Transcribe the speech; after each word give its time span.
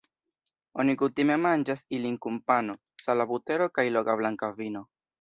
Oni 0.83 0.95
kutime 1.01 1.35
manĝas 1.43 1.85
ilin 1.99 2.17
kun 2.25 2.41
pano, 2.49 2.79
sala 3.07 3.31
butero 3.35 3.71
kaj 3.79 3.89
loka 3.97 4.21
blanka 4.25 4.55
vino. 4.61 4.89